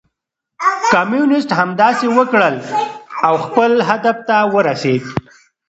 [0.93, 2.55] کمونيسټ همداسې وکړل
[3.27, 5.03] او خپل هدف ته ورسېد.